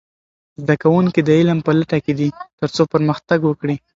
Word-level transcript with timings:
زده 0.61 0.75
کوونکي 0.83 1.21
د 1.23 1.29
علم 1.39 1.59
په 1.65 1.71
لټه 1.79 1.97
کې 2.05 2.13
دي 2.19 2.27
ترڅو 2.59 2.83
پرمختګ 2.93 3.39
وکړي. 3.45 3.75